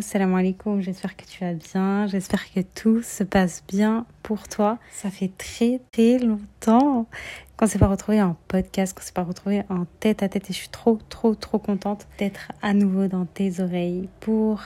[0.00, 4.78] salam alaikum, j'espère que tu vas bien, j'espère que tout se passe bien pour toi.
[4.92, 7.06] Ça fait très très longtemps
[7.56, 10.52] qu'on s'est pas retrouvé en podcast, qu'on s'est pas retrouvé en tête à tête et
[10.52, 14.62] je suis trop trop trop contente d'être à nouveau dans tes oreilles pour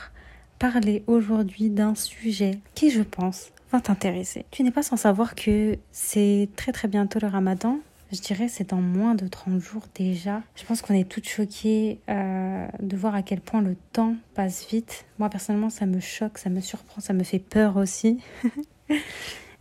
[0.58, 4.44] parler aujourd'hui d'un sujet qui je pense va t'intéresser.
[4.50, 7.78] Tu n'es pas sans savoir que c'est très très bientôt le ramadan
[8.14, 10.42] je dirais c'est dans moins de 30 jours déjà.
[10.54, 14.66] Je pense qu'on est toutes choquées euh, de voir à quel point le temps passe
[14.70, 15.04] vite.
[15.18, 18.20] Moi personnellement ça me choque, ça me surprend, ça me fait peur aussi.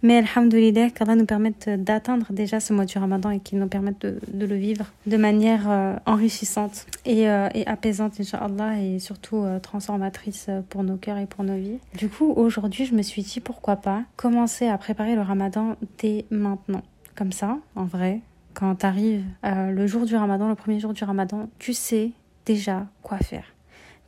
[0.05, 4.02] Mais Alhamdoulilah, qu'Allah nous permette d'atteindre déjà ce mois du Ramadan et qu'il nous permette
[4.02, 10.49] de, le vivre de manière euh, enrichissante et, euh, et apaisante, Inch'Allah, et surtout transformatrice
[10.68, 11.80] pour nos cœurs et pour nos vies.
[11.98, 16.26] Du coup, aujourd'hui, je me suis dit pourquoi pas commencer à préparer le Ramadan dès
[16.30, 16.84] maintenant.
[17.16, 18.22] Comme ça, en vrai,
[18.53, 22.12] quand tu arrives euh, le jour du ramadan, le premier jour du ramadan, tu sais
[22.45, 23.45] déjà quoi faire.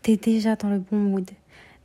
[0.03, 1.29] Tu es déjà dans le bon mood,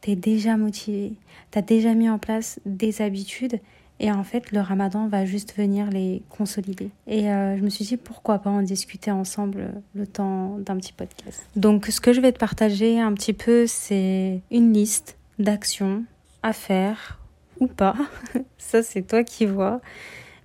[0.00, 1.14] tu es déjà motivé,
[1.50, 3.60] tu as déjà mis en place des habitudes
[3.98, 6.90] et en fait le ramadan va juste venir les consolider.
[7.06, 10.92] Et euh, je me suis dit pourquoi pas en discuter ensemble le temps d'un petit
[10.92, 11.46] podcast.
[11.56, 16.04] Donc ce que je vais te partager un petit peu c'est une liste d'actions
[16.42, 17.18] à faire
[17.60, 17.94] ou pas,
[18.58, 19.80] ça c'est toi qui vois,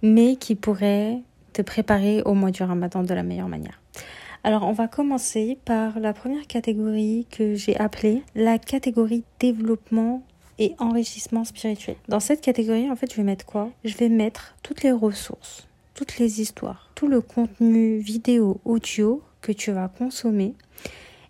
[0.02, 1.22] mais qui pourraient
[1.61, 3.81] préparer au mois du ramadan de la meilleure manière.
[4.44, 10.23] Alors on va commencer par la première catégorie que j'ai appelée la catégorie développement
[10.59, 11.95] et enrichissement spirituel.
[12.08, 13.72] Dans cette catégorie, en fait, je vais mettre quoi?
[13.84, 19.52] Je vais mettre toutes les ressources, toutes les histoires, tout le contenu vidéo, audio que
[19.52, 20.53] tu vas consommer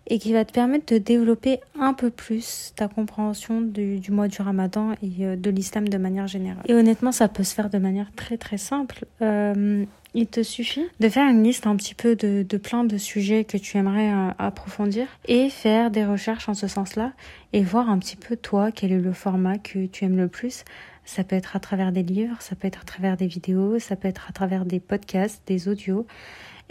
[0.08, 4.40] et qui va te permettre de développer un peu plus ta compréhension du, mois du
[4.40, 6.62] ramadan et euh, de l'islam de manière générale.
[6.66, 9.04] Et honnêtement, ça peut se faire de manière très très simple.
[9.22, 9.84] Euh,
[10.14, 13.58] il te suffit de faire une liste un petit peu de, plein de sujets que
[13.58, 17.12] tu aimerais euh, approfondir et faire des recherches en ce sens-là
[17.52, 20.64] et voir un petit peu toi quel est le format que tu aimes le plus.
[21.04, 23.94] Ça peut être à travers des livres, ça peut être à travers des vidéos, ça
[23.94, 26.06] peut être à travers des podcasts, des audios.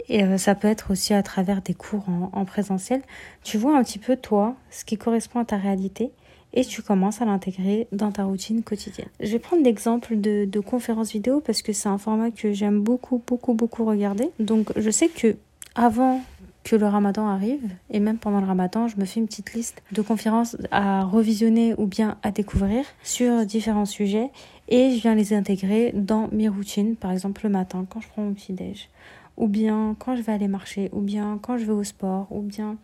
[0.08, 3.02] Et euh, ça peut être aussi à travers des cours en, en présentiel.
[3.42, 6.12] Tu vois un petit peu toi, ce qui correspond à ta réalité
[6.56, 9.08] et tu commences à l'intégrer dans ta routine quotidienne.
[9.20, 12.80] Je vais prendre l'exemple de, de conférences vidéo parce que c'est un format que j'aime
[12.80, 14.30] beaucoup, beaucoup, beaucoup regarder.
[14.40, 15.36] Donc je sais que
[15.74, 16.22] avant
[16.64, 19.82] que le ramadan arrive, et même pendant le ramadan, je me fais une petite liste
[19.92, 24.30] de conférences à revisionner ou bien à découvrir sur différents sujets
[24.68, 28.22] et je viens les intégrer dans mes routines, par exemple le matin quand je prends
[28.22, 28.88] mon petit déj,
[29.36, 32.40] ou bien quand je vais aller marcher, ou bien quand je vais au sport, ou
[32.40, 32.76] bien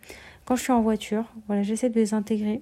[0.45, 1.25] quand je suis en voiture.
[1.47, 2.61] Voilà, j'essaie de les intégrer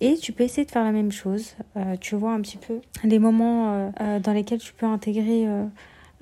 [0.00, 1.54] et tu peux essayer de faire la même chose.
[1.76, 5.46] Euh, tu vois un petit peu les moments euh, euh, dans lesquels tu peux intégrer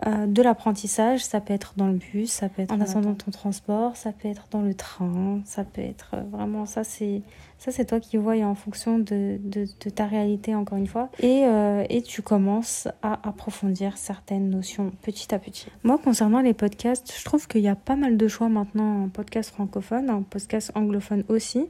[0.04, 1.24] de l'apprentissage.
[1.24, 4.28] Ça peut être dans le bus, ça peut être en attendant ton transport, ça peut
[4.28, 7.22] être dans le train, ça peut être vraiment ça c'est
[7.58, 11.08] ça, c'est toi qui vois en fonction de, de, ta réalité, encore une fois.
[11.20, 15.66] Et, euh, et tu commences à approfondir certaines notions petit à petit.
[15.82, 19.08] Moi, concernant les podcasts, je trouve qu'il y a pas mal de choix maintenant en
[19.08, 21.66] podcast francophone, en podcast anglophone aussi.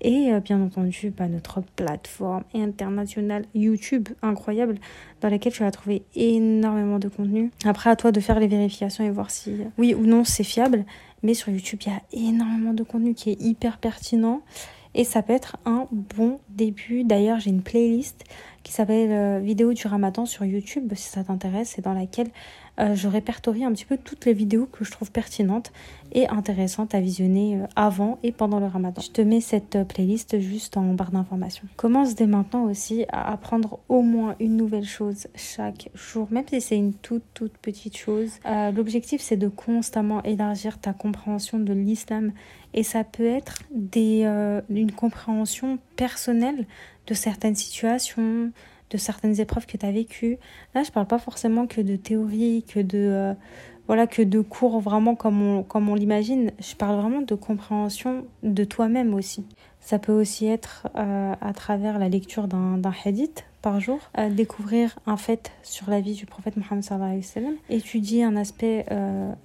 [0.00, 4.78] Et euh, bien entendu, bah, notre plateforme internationale YouTube, incroyable,
[5.20, 7.50] dans laquelle tu vas trouver énormément de contenu.
[7.64, 10.84] Après, à toi de faire les vérifications et voir si oui ou non c'est fiable.
[11.22, 14.42] Mais sur YouTube, il y a énormément de contenu qui est hyper pertinent
[14.94, 17.04] et ça peut être un bon début.
[17.04, 18.24] D'ailleurs, j'ai une playlist
[18.62, 22.28] qui s'appelle euh, Vidéo du Ramadan sur YouTube si ça t'intéresse et dans laquelle
[22.78, 25.72] euh, je répertorie un petit peu toutes les vidéos que je trouve pertinentes
[26.12, 29.00] et intéressantes à visionner euh, avant et pendant le ramadan.
[29.02, 31.66] Je te mets cette euh, playlist juste en barre d'informations.
[31.76, 36.60] Commence dès maintenant aussi à apprendre au moins une nouvelle chose chaque jour, même si
[36.60, 38.30] c'est une toute toute petite chose.
[38.74, 42.32] L'objectif c'est de constamment élargir ta compréhension de l'islam
[42.74, 44.22] et ça peut être des,
[44.70, 46.66] une compréhension personnelle
[47.06, 48.52] de certaines situations,
[48.90, 50.38] de certaines épreuves que tu as vécues.
[50.74, 53.34] Là, je parle pas forcément que de théorie, que de euh,
[53.86, 56.50] voilà que de cours vraiment comme on comme on l'imagine.
[56.60, 59.46] Je parle vraiment de compréhension de toi-même aussi.
[59.80, 64.98] Ça peut aussi être euh, à travers la lecture d'un hadith par jour, euh, découvrir
[65.06, 68.86] un fait sur la vie du prophète Mohammed sallallahu alayhi étudier un aspect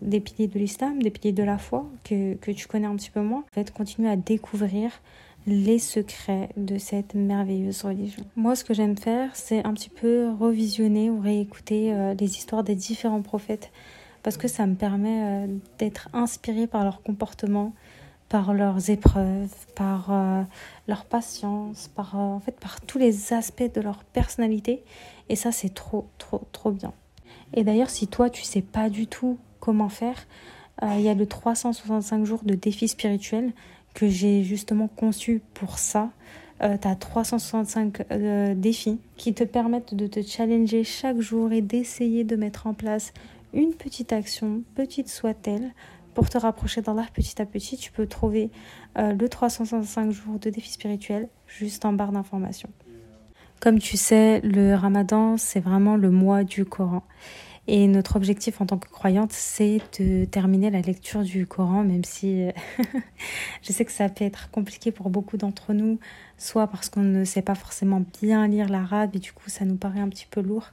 [0.01, 3.11] des piliers de l'islam, des piliers de la foi que, que tu connais un petit
[3.11, 3.39] peu moins.
[3.39, 4.91] En fait, continuer à découvrir
[5.47, 8.23] les secrets de cette merveilleuse religion.
[8.35, 12.63] Moi, ce que j'aime faire, c'est un petit peu revisionner ou réécouter euh, les histoires
[12.63, 13.71] des différents prophètes
[14.23, 15.47] parce que ça me permet euh,
[15.77, 17.73] d'être inspirée par leur comportement,
[18.27, 20.41] par leurs épreuves, par euh,
[20.87, 24.83] leur patience, par en fait par tous les aspects de leur personnalité
[25.29, 26.93] et ça c'est trop trop trop bien.
[27.53, 30.25] Et d'ailleurs, si toi tu sais pas du tout comment faire,
[30.83, 33.53] il y a le 365 jours de défi spirituel
[33.95, 36.11] que j'ai justement conçu pour ça.
[36.61, 38.03] euh, tu as 365
[38.55, 43.11] défis qui te permettent de te challenger chaque jour et d'essayer de mettre en place
[43.53, 45.71] une petite action, petite soit-elle,
[46.13, 47.77] pour te rapprocher d'Allah petit à petit.
[47.77, 48.49] Tu peux trouver
[48.97, 52.69] euh, le 365 jours de défis spirituels juste en barre d'informations.
[53.61, 57.03] Comme tu sais, le ramadan, c'est vraiment le mois du Coran.
[57.67, 62.03] Et notre objectif en tant que croyante, c'est de terminer la lecture du Coran, même
[62.03, 62.51] si euh,
[63.63, 65.97] je sais que ça peut être compliqué pour beaucoup d'entre nous,
[66.37, 69.77] soit parce qu'on ne sait pas forcément bien lire l'arabe et du coup ça nous
[69.77, 70.67] paraît un petit peu lourd.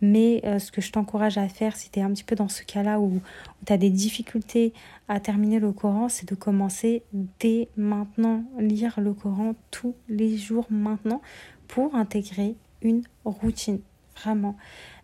[0.00, 2.48] Mais euh, ce que je t'encourage à faire, si tu es un petit peu dans
[2.48, 3.20] ce cas-là où, où
[3.66, 4.72] tu as des difficultés
[5.08, 7.02] à terminer le Coran, c'est de commencer
[7.40, 11.22] dès maintenant, lire le Coran tous les jours maintenant
[11.66, 13.80] pour intégrer une routine.
[14.16, 14.56] Vraiment.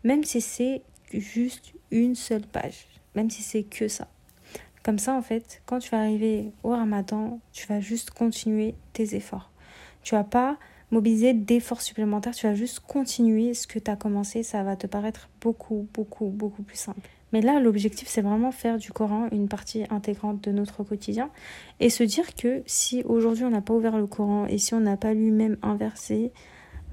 [0.05, 4.09] Même si c'est juste une seule page, même si c'est que ça.
[4.82, 9.14] Comme ça, en fait, quand tu vas arriver au ramadan, tu vas juste continuer tes
[9.14, 9.50] efforts.
[10.03, 10.59] Tu vas pas
[10.91, 14.87] mobiliser d'efforts supplémentaires, tu vas juste continuer ce que tu as commencé, ça va te
[14.87, 17.09] paraître beaucoup, beaucoup, beaucoup plus simple.
[17.32, 21.31] Mais là, l'objectif, c'est vraiment faire du Coran une partie intégrante de notre quotidien
[21.81, 24.81] et se dire que si aujourd'hui on n'a pas ouvert le Coran et si on
[24.81, 26.31] n'a pas lu même un verset,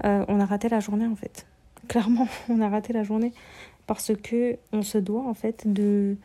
[0.04, 1.46] euh, on a raté la journée en fait.
[1.88, 3.34] Clairement, on a raté la journée
[3.90, 6.16] parce que on se doit en fait de,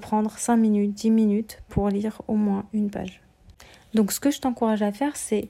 [0.00, 3.22] prendre 5 minutes, 10 minutes pour lire au moins une page.
[3.92, 5.48] Donc ce que je t'encourage à faire, c'est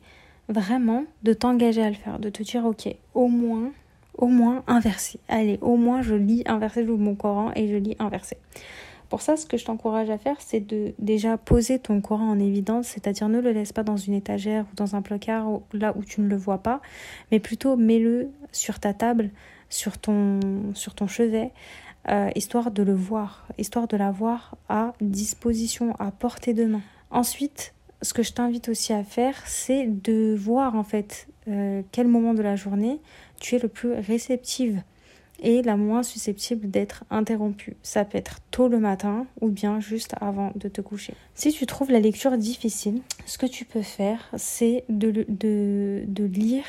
[0.48, 3.70] vraiment de t'engager à le faire, de te dire ok, au moins,
[4.16, 4.80] au moins un.
[5.28, 8.38] Allez, au moins je lis un verset, j'ouvre mon Coran et je lis un verset.
[9.10, 12.38] Pour ça, ce que je t'encourage à faire, c'est de déjà poser ton Coran en
[12.38, 16.02] évidence, c'est-à-dire ne le laisse pas dans une étagère ou dans un placard là où
[16.02, 16.80] tu ne le vois pas,
[17.30, 19.32] mais plutôt mets-le sur ta table
[19.68, 20.40] sur ton,
[20.74, 21.52] sur ton chevet,
[22.08, 26.82] euh, histoire de le voir, histoire de l'avoir à disposition, à portée de main.
[27.10, 32.08] Ensuite, ce que je t'invite aussi à faire, c'est de voir en fait euh, quel
[32.08, 33.00] moment de la journée
[33.40, 34.82] tu es le plus réceptive
[35.40, 37.76] et la moins susceptible d'être interrompue.
[37.82, 41.14] Ça peut être tôt le matin ou bien juste avant de te coucher.
[41.34, 46.24] Si tu trouves la lecture difficile, ce que tu peux faire, c'est de, de, de
[46.24, 46.64] lire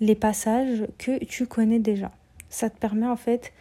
[0.00, 2.10] les passages que tu connais déjà
[2.52, 3.52] ça te permet en fait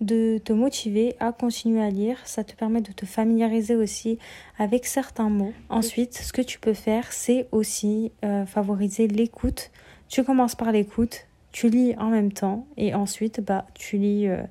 [0.00, 2.18] de te motiver à continuer à lire.
[2.24, 4.18] Ça te permet de te familiariser aussi
[4.58, 5.52] avec certains mots.
[5.68, 9.70] Ensuite, ce que tu peux faire, c'est aussi euh, favoriser l'écoute.
[10.08, 14.42] Tu commences par l'écoute, tu lis en même temps et ensuite, bah, tu lis, euh,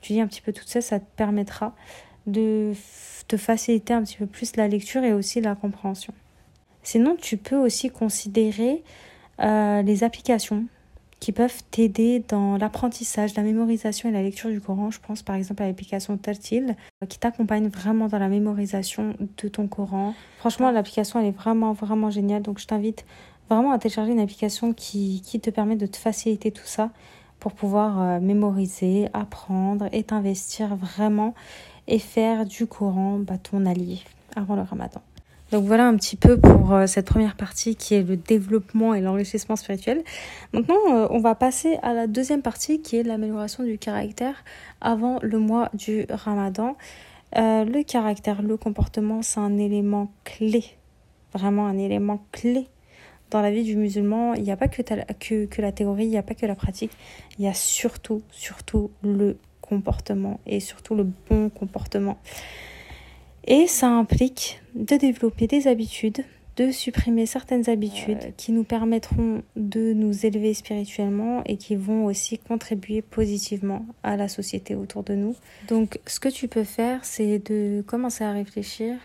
[0.00, 0.80] tu lis un petit peu tout ça.
[0.80, 1.74] Ça te permettra
[2.26, 2.72] de
[3.26, 6.14] te faciliter un petit peu plus la lecture et aussi la compréhension.
[6.84, 8.82] Sinon, tu peux aussi considérer
[9.40, 10.66] euh, les applications
[11.22, 14.90] qui peuvent t'aider dans l'apprentissage, la mémorisation et la lecture du Coran.
[14.90, 19.46] Je pense par exemple à l'application Tartil euh, qui t'accompagne vraiment dans la mémorisation de
[19.46, 20.14] ton Coran.
[20.38, 22.42] Franchement, l'application elle est vraiment vraiment géniale.
[22.42, 23.04] Donc je t'invite
[23.48, 26.90] vraiment à télécharger une application qui, qui te permet de te faciliter tout ça
[27.38, 31.36] pour pouvoir euh, mémoriser, apprendre et t'investir vraiment
[31.86, 34.00] et faire du Coran bah, ton allié
[34.34, 35.00] avant le ramadan.
[35.52, 39.02] Donc voilà un petit peu pour euh, cette première partie qui est le développement et
[39.02, 40.02] l'enrichissement spirituel.
[40.54, 44.44] Maintenant, euh, on va passer à la deuxième partie qui est l'amélioration du caractère
[44.80, 46.78] avant le mois du ramadan.
[47.36, 50.64] Euh, le caractère, le comportement, c'est un élément clé,
[51.34, 52.66] vraiment un élément clé
[53.28, 54.32] dans la vie du musulman.
[54.32, 54.80] Il n'y a pas que,
[55.60, 56.92] la théorie, il n'y a pas que la pratique,
[57.38, 62.16] il y a surtout, surtout le comportement et surtout le bon comportement.
[63.44, 66.24] Et ça implique de développer des habitudes,
[66.56, 72.38] de supprimer certaines habitudes qui nous permettront de nous élever spirituellement et qui vont aussi
[72.38, 75.34] contribuer positivement à la société autour de nous.
[75.68, 78.96] Donc ce que tu peux faire, c'est de commencer à réfléchir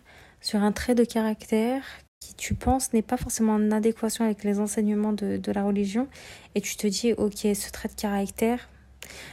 [0.41, 1.83] sur un trait de caractère
[2.19, 6.07] qui tu penses n'est pas forcément en adéquation avec les enseignements de, de la religion.
[6.55, 8.69] Et tu te dis ok ce trait de caractère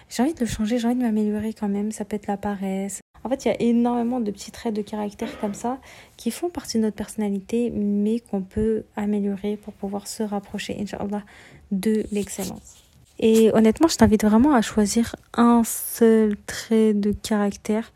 [0.08, 2.36] j'ai envie de le changer, j'ai envie de m'améliorer quand même, ça peut être la
[2.36, 5.78] paresse, en fait, il y a énormément de petits traits de caractère comme ça
[6.16, 11.22] qui font partie de notre personnalité, mais qu'on peut améliorer pour pouvoir se rapprocher, Inch'Allah,
[11.72, 12.76] de l'excellence.
[13.18, 17.92] Et honnêtement, je t'invite vraiment à choisir un seul trait de caractère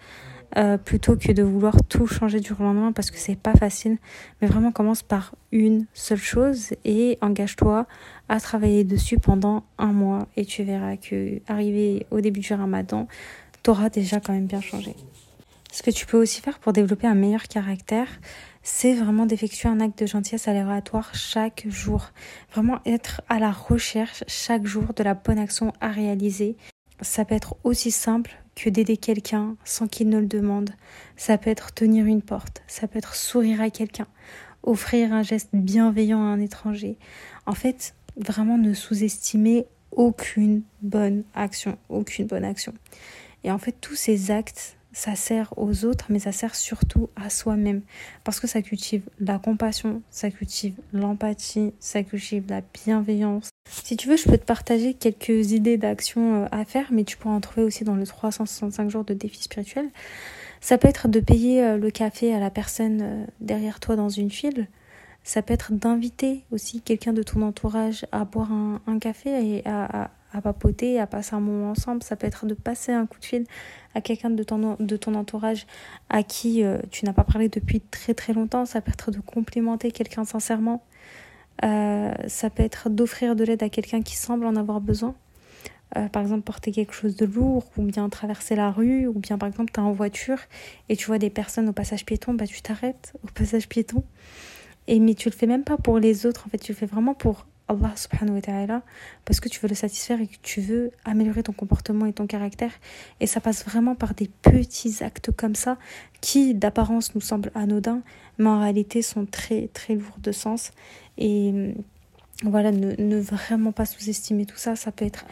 [0.56, 3.52] euh, plutôt que de vouloir tout changer du jour au lendemain parce que c'est pas
[3.52, 3.99] facile.
[4.40, 7.87] Mais vraiment, commence par une seule chose et engage-toi
[8.30, 13.08] à travailler dessus pendant un mois et tu verras que arrivé au début du ramadan,
[13.68, 14.96] t'auras déjà quand même bien changé.
[15.70, 18.08] Ce que tu peux aussi faire pour développer un meilleur caractère,
[18.62, 22.12] c'est vraiment d'effectuer un acte de gentillesse aléatoire chaque jour.
[22.50, 26.56] Vraiment être à la recherche chaque jour de la bonne action à réaliser.
[27.02, 30.70] Ça peut être aussi simple que d'aider quelqu'un sans qu'il ne le demande.
[31.18, 32.62] Ça peut être tenir une porte.
[32.68, 34.06] Ça peut être sourire à quelqu'un.
[34.62, 36.96] Offrir un geste bienveillant à un étranger.
[37.44, 42.72] En fait, vraiment ne sous-estimer aucune bonne action, aucune bonne action.
[43.45, 47.30] Et en fait, tous ces actes, ça sert aux autres, mais ça sert surtout à
[47.30, 47.83] soi-même.
[48.25, 53.50] Parce que ça cultive la compassion, ça cultive l'empathie, ça cultive la bienveillance.
[53.68, 57.16] Si tu veux, je peux te partager quelques idées d'actions euh, à faire, mais tu
[57.16, 59.88] pourras en trouver aussi dans le 365 jours de défi spirituel.
[60.61, 64.09] Ça peut être de payer euh, le café à la personne euh, derrière toi dans
[64.09, 64.66] une file.
[65.23, 70.04] Ça peut être d'inviter aussi quelqu'un de ton entourage à boire un, café et à,
[70.04, 70.11] à
[70.42, 72.02] papoter, à passer un moment ensemble.
[72.02, 73.44] Ça peut être de passer un coup de fil
[73.94, 75.66] à quelqu'un de ton, de ton entourage
[76.11, 78.66] à qui euh, tu n'as pas parlé depuis très très longtemps.
[78.66, 80.82] Ça peut être de complimenter quelqu'un sincèrement.
[81.64, 85.14] Euh, ça peut être d'offrir de l'aide à quelqu'un qui semble en avoir besoin.
[85.97, 89.38] Euh, par exemple, porter quelque chose de lourd, ou bien traverser la rue, ou bien
[89.38, 90.38] par exemple, tu es en voiture
[90.88, 94.04] et tu vois des personnes au passage piéton, bah, tu t'arrêtes au passage piéton.
[94.87, 96.87] Et, mais tu le fais même pas pour les autres, en fait, tu le fais
[96.87, 98.82] vraiment pour Allah subhanahu wa ta'ala
[99.25, 102.26] parce que tu veux le satisfaire et que tu veux améliorer ton comportement et ton
[102.26, 102.72] caractère.
[103.20, 105.78] Et ça passe vraiment par des petits actes comme ça
[106.20, 108.02] qui d'apparence nous semblent anodins
[108.38, 110.72] mais en réalité sont très très lourds de sens.
[111.18, 111.72] Et euh,
[112.44, 114.76] voilà, ne, ne vraiment pas sous-estimer tout ça.
[114.76, 115.26] Ça peut être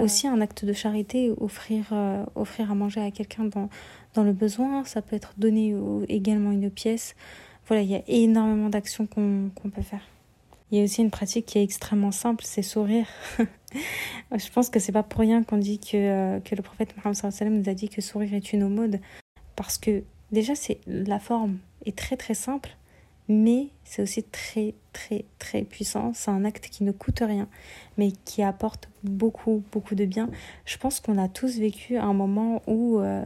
[0.00, 3.68] aussi un acte de charité, offrir, euh, offrir à manger à quelqu'un dans,
[4.14, 4.84] dans le besoin.
[4.84, 5.74] Ça peut être donner
[6.08, 7.14] également une pièce.
[7.66, 10.02] Voilà, il y a énormément d'actions qu'on peut faire.
[10.70, 13.06] Il y a aussi une pratique qui est extrêmement simple, c'est sourire.
[13.38, 17.52] je pense que c'est pas pour rien qu'on dit que, euh, que le prophète Mohammed
[17.52, 19.00] nous a dit que sourire est une mode.
[19.56, 20.02] Parce que
[20.32, 22.76] déjà, c'est la forme est très très simple,
[23.28, 26.12] mais c'est aussi très très très puissant.
[26.14, 27.48] C'est un acte qui ne coûte rien,
[27.98, 30.28] mais qui apporte beaucoup beaucoup de bien.
[30.64, 33.24] Je pense qu'on a tous vécu un moment où euh,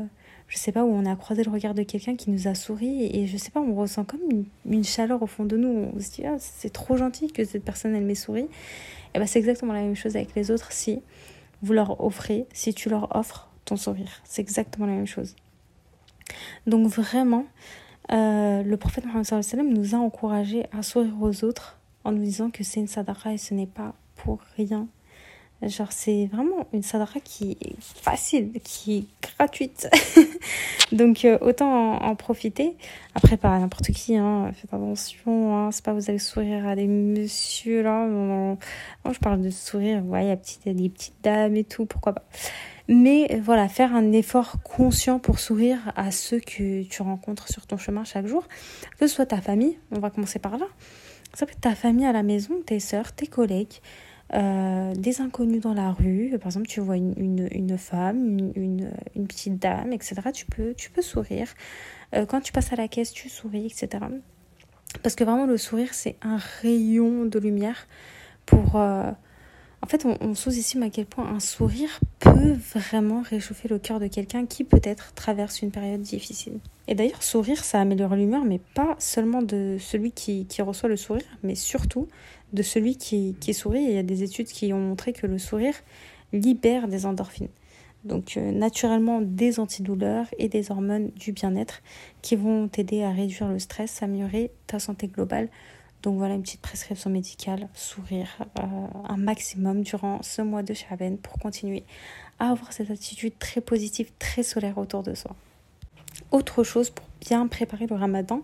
[0.48, 3.10] je sais pas, où on a croisé le regard de quelqu'un qui nous a souri
[3.14, 4.20] et je sais pas, on ressent comme
[4.64, 5.90] une, chaleur au fond de nous.
[5.94, 8.48] On se dit, ah, c'est trop gentil que cette personne, elle m'ait souri.
[9.14, 11.02] Et ben, c'est exactement la même chose avec les autres si
[11.62, 14.22] vous leur offrez, si tu leur offres ton sourire.
[14.24, 15.36] C'est exactement la même chose.
[16.66, 17.44] Donc vraiment,
[18.10, 22.64] euh, le prophète Mohammed nous a encouragé à sourire aux autres en nous disant que
[22.64, 24.88] c'est une sadaqa et ce n'est pas pour rien
[25.60, 29.88] Genre, c'est vraiment une sadara qui est facile, qui est gratuite.
[30.92, 32.76] Donc, euh, autant en, profiter.
[33.16, 34.52] Après, pas n'importe qui, hein.
[34.54, 35.70] Faites attention, hein.
[35.72, 38.06] C'est pas vous allez sourire à des messieurs, là.
[38.06, 38.56] Moi,
[39.12, 42.12] je parle de sourire, ouais, il y a petite, des petites dames et tout, pourquoi
[42.12, 42.24] pas.
[42.86, 47.78] Mais voilà, faire un effort conscient pour sourire à ceux que tu rencontres sur ton
[47.78, 48.46] chemin chaque jour.
[48.98, 50.66] Que ce soit ta famille, on va commencer par là.
[51.34, 53.80] Ça peut être ta famille à la maison, tes soeurs, tes collègues.
[54.34, 56.36] Euh, des inconnus dans la rue.
[56.38, 60.16] Par exemple, tu vois une, une, femme, une, une, petite dame, etc.
[60.34, 61.48] Tu peux, tu peux sourire.
[62.14, 64.04] Euh, quand tu passes à la caisse, tu souris, etc.
[65.02, 67.86] Parce que vraiment, le sourire, c'est un rayon de lumière
[68.44, 68.76] pour...
[68.76, 69.10] Euh,
[69.82, 74.06] en fait, on, sous-estime à quel point un sourire peut vraiment réchauffer le cœur de
[74.06, 76.58] quelqu'un qui peut-être traverse une période difficile.
[76.88, 80.96] Et d'ailleurs, sourire, ça améliore l'humeur, mais pas seulement de celui qui, qui reçoit le
[80.96, 82.08] sourire, mais surtout
[82.52, 83.82] de celui qui, qui sourit.
[83.82, 85.74] il y a des études qui ont montré que le sourire
[86.32, 87.48] libère des endorphines.
[88.04, 91.82] Donc euh, naturellement des antidouleurs et des hormones du bien-être
[92.22, 95.48] qui vont t'aider à réduire le stress, améliorer ta santé globale.
[96.02, 98.28] Donc voilà une petite prescription médicale, sourire
[98.58, 98.62] euh,
[99.08, 101.84] un maximum durant ce mois de Shaben pour continuer
[102.38, 105.34] à avoir cette attitude très positive, très solaire autour de soi.
[106.30, 108.42] Autre chose pour bien préparer le ramadan,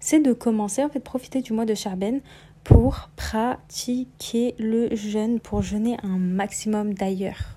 [0.00, 2.20] c'est de commencer, en fait, profiter du mois de Shaben
[2.64, 7.56] pour pratiquer le jeûne, pour jeûner un maximum d'ailleurs.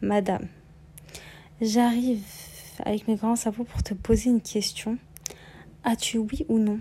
[0.00, 0.48] Madame,
[1.60, 2.24] j'arrive
[2.84, 4.98] avec mes grands sabots pour te poser une question.
[5.84, 6.80] As-tu oui ou non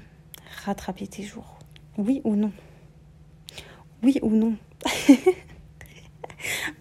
[0.65, 1.54] rattrapé tes jours?
[1.97, 2.51] Oui ou non?
[4.03, 4.55] Oui ou non?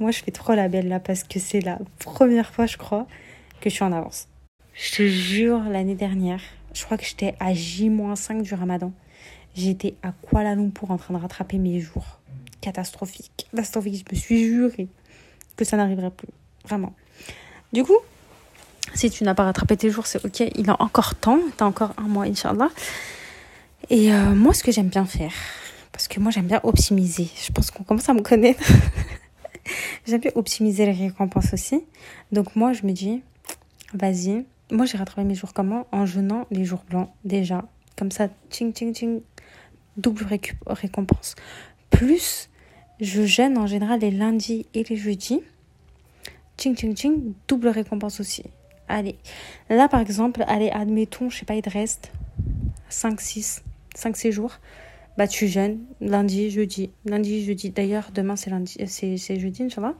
[0.00, 3.06] Moi, je fais trop la belle là parce que c'est la première fois, je crois,
[3.61, 4.28] que je suis en avance.
[4.75, 6.40] Je te jure, l'année dernière,
[6.75, 8.92] je crois que j'étais à J-5 du ramadan.
[9.54, 12.18] J'étais à Kuala Lumpur en train de rattraper mes jours.
[12.61, 13.47] Catastrophique.
[13.52, 14.04] Catastrophique.
[14.11, 14.88] Je me suis juré
[15.56, 16.28] que ça n'arriverait plus.
[16.64, 16.92] Vraiment.
[17.73, 17.99] Du coup,
[18.94, 20.50] si tu n'as pas rattrapé tes jours, c'est ok.
[20.56, 21.38] Il a encore temps.
[21.56, 22.71] T'as encore un mois, Inch'Allah.
[23.91, 25.33] Et euh, moi, ce que j'aime bien faire,
[25.93, 27.29] parce que moi, j'aime bien optimiser.
[27.45, 28.62] Je pense qu'on commence à me connaître.
[30.07, 31.85] j'aime bien optimiser les récompenses aussi.
[32.33, 33.23] Donc, moi, je me dis,
[33.93, 34.45] vas-y.
[34.71, 35.87] Moi, j'ai rattrapé mes jours comment?
[35.93, 37.64] En jeûnant les jours blancs, déjà.
[37.97, 39.21] Comme ça, ching, ching, ching,
[39.97, 40.26] double
[40.67, 41.35] récompense.
[41.91, 42.49] Plus,
[43.00, 45.43] je gêne en général les lundis et les jeudis.
[46.59, 48.45] Ching, ching, ching, double récompense aussi.
[48.88, 49.17] Allez,
[49.71, 52.12] là par exemple, allez, admettons, je sais pas, il te reste
[52.91, 53.62] 5, 6,
[53.95, 54.59] 5, 6 jours.
[55.17, 56.91] bah tu jeûnes lundi, jeudi.
[57.05, 57.71] Lundi, jeudi.
[57.71, 59.95] D'ailleurs, demain c'est lundi, c'est, c'est jeudi, Inch'Allah.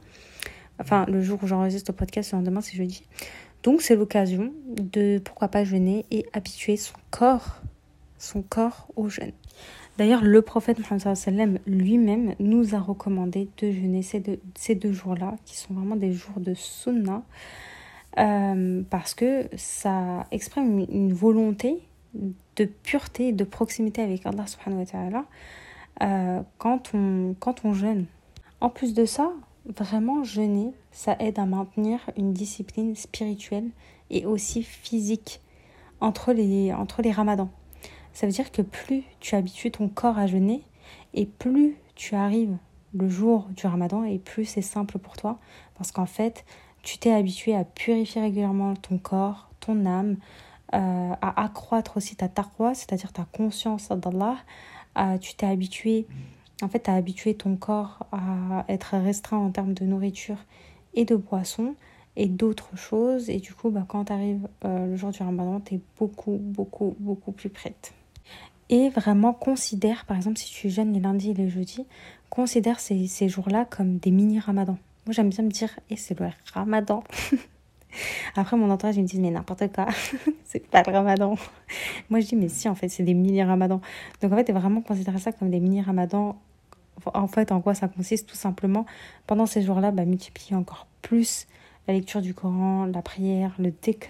[0.79, 3.03] Enfin, le jour où j'enregistre le podcast, demain c'est jeudi.
[3.63, 7.61] Donc c'est l'occasion de pourquoi pas jeûner et habituer son corps,
[8.19, 9.31] son corps au jeûne.
[9.97, 15.35] D'ailleurs, le prophète Mohammed lui-même nous a recommandé de jeûner ces deux, ces deux jours-là,
[15.45, 17.23] qui sont vraiment des jours de sunnah,
[18.19, 21.77] euh, parce que ça exprime une volonté
[22.55, 25.25] de pureté et de proximité avec Allah subhanahu wa ta'ala
[26.03, 28.05] euh, quand, on, quand on jeûne.
[28.61, 29.31] En plus de ça,
[29.65, 33.69] vraiment jeûner, ça aide à maintenir une discipline spirituelle
[34.09, 35.41] et aussi physique
[35.99, 37.49] entre les, entre les ramadans.
[38.13, 40.63] Ça veut dire que plus tu habitues ton corps à jeûner
[41.13, 42.57] et plus tu arrives
[42.93, 45.37] le jour du ramadan et plus c'est simple pour toi
[45.77, 46.45] parce qu'en fait,
[46.81, 50.17] tu t'es habitué à purifier régulièrement ton corps, ton âme,
[50.71, 54.37] à accroître aussi ta taqwa, c'est-à-dire ta conscience d'Allah.
[54.97, 56.07] Euh, tu t'es habitué,
[56.61, 60.37] en fait, tu habitué ton corps à être restreint en termes de nourriture
[60.93, 61.75] et de boisson
[62.15, 63.29] et d'autres choses.
[63.29, 66.37] Et du coup, bah, quand tu arrives euh, le jour du ramadan, tu es beaucoup,
[66.39, 67.93] beaucoup, beaucoup plus prête.
[68.69, 71.85] Et vraiment, considère, par exemple, si tu jeûnes les lundis et les jeudis,
[72.29, 74.77] considère ces, ces jours-là comme des mini-ramadans.
[75.05, 77.03] Moi, j'aime bien me dire, et c'est le ramadan.
[78.35, 79.87] Après, mon entourage, ils me disent, mais n'importe quoi,
[80.43, 81.35] c'est pas le ramadan.
[82.09, 83.81] Moi, je dis, mais si, en fait, c'est des mini-ramadans.
[84.21, 86.35] Donc, en fait, vraiment considérer ça comme des mini-ramadans.
[87.13, 88.85] En fait, en quoi ça consiste Tout simplement,
[89.27, 91.47] pendant ces jours-là, bah, multiplier encore plus
[91.87, 94.09] la lecture du Coran, la prière, le dhikr.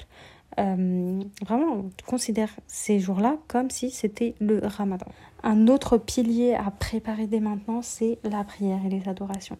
[0.58, 5.08] Euh, vraiment, considère ces jours-là comme si c'était le ramadan.
[5.44, 9.58] Un autre pilier à préparer dès maintenant, c'est la prière et les adorations.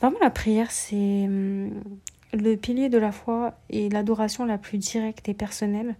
[0.00, 1.70] Vraiment, la prière, c'est hum,
[2.32, 5.96] le pilier de la foi et l'adoration la plus directe et personnelle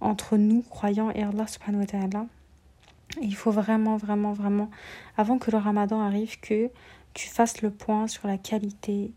[0.00, 1.86] entre nous, croyants, et Allah subhanahu.
[3.20, 4.70] Il faut vraiment, vraiment, vraiment,
[5.16, 6.70] avant que le ramadan arrive, que
[7.12, 9.12] tu fasses le point sur la qualité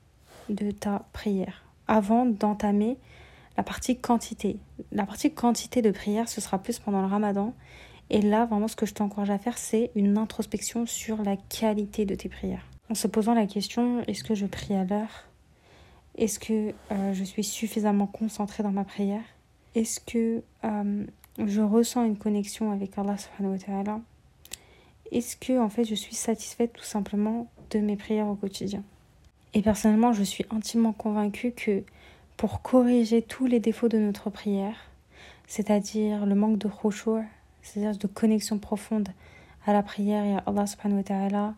[0.50, 1.64] de ta prière.
[1.88, 2.98] Avant d'entamer
[3.56, 4.58] la partie quantité.
[4.92, 7.54] La partie quantité de prière, ce sera plus pendant le ramadan.
[8.10, 12.06] Et là, vraiment, ce que je t'encourage à faire, c'est une introspection sur la qualité
[12.06, 12.66] de tes prières.
[12.90, 15.28] En se posant la question, est-ce que je prie à l'heure?
[16.18, 19.24] Est-ce que euh, je suis suffisamment concentrée dans ma prière?
[19.76, 21.06] Est-ce que euh,
[21.44, 24.02] je ressens une connexion avec Allah subhanahu wa ta'ala?
[25.12, 28.84] Est-ce que en fait je suis satisfaite tout simplement de mes prières au quotidien?
[29.56, 31.84] Et personnellement, je suis intimement convaincue que
[32.38, 34.76] pour corriger tous les défauts de notre prière,
[35.48, 37.24] c'est-à-dire le manque de khushu',
[37.62, 39.10] c'est-à-dire de connexion profonde
[39.66, 41.54] à la prière et à Allah subhanahu wa ta'ala,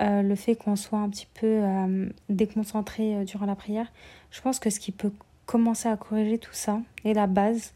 [0.00, 3.90] euh, le fait qu'on soit un petit peu euh, déconcentré euh, durant la prière,
[4.30, 5.12] je pense que ce qui peut
[5.46, 7.72] commencer à corriger tout ça, et la base,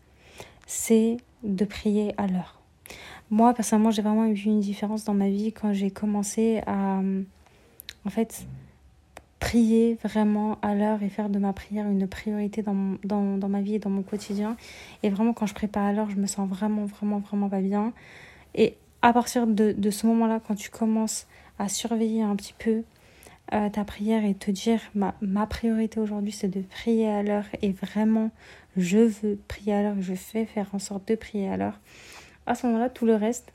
[0.66, 2.58] c'est de prier à l'heure.
[3.30, 7.00] Moi, personnellement, j'ai vraiment vu une différence dans ma vie quand j'ai commencé à,
[8.04, 8.44] en fait,
[9.38, 13.60] prier vraiment à l'heure et faire de ma prière une priorité dans, dans, dans, ma
[13.62, 14.56] vie et dans mon quotidien.
[15.02, 17.60] Et vraiment, quand je prie pas à l'heure, je me sens vraiment, vraiment, vraiment pas
[17.60, 17.92] bien.
[18.54, 21.26] Et à partir de, de ce moment-là, quand tu commences
[21.60, 22.82] à surveiller un petit peu
[23.52, 27.46] euh, ta prière et te dire ma, ma priorité aujourd'hui c'est de prier à l'heure
[27.62, 28.30] et vraiment
[28.76, 31.80] je veux prier à l'heure, je fais faire en sorte de prier à l'heure.
[32.46, 33.52] À ce moment-là, tout le reste,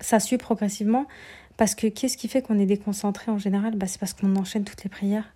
[0.00, 1.06] ça suit progressivement
[1.56, 3.76] parce que qu'est-ce qui fait qu'on est déconcentré en général?
[3.76, 5.34] Bah, C'est parce qu'on enchaîne toutes les prières.